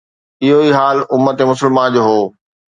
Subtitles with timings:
[0.43, 2.21] اهو ئي حال امت مسلمه جو هو.